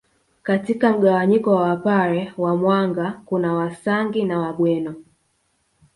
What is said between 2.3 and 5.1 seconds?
wa mwanga kuna Wasangi na Wagweno